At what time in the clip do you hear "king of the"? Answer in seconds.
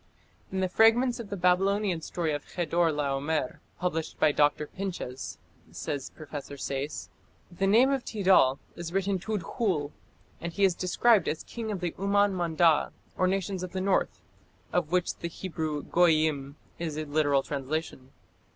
11.43-11.91